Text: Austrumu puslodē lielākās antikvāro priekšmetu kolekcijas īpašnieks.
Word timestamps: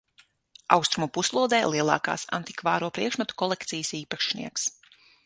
Austrumu 0.75 1.07
puslodē 1.17 1.59
lielākās 1.73 2.23
antikvāro 2.39 2.89
priekšmetu 2.97 3.39
kolekcijas 3.43 3.93
īpašnieks. 3.99 4.67